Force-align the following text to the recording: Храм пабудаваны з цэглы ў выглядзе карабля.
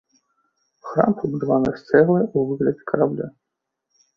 Храм 0.91 1.11
пабудаваны 1.19 1.73
з 1.75 1.81
цэглы 1.89 2.21
ў 2.35 2.39
выглядзе 2.53 2.83
карабля. 2.93 3.27